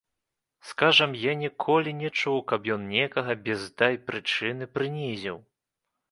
[0.69, 5.37] Скажам, я ніколі не чуў, каб ён некага без дай прычыны прынізіў.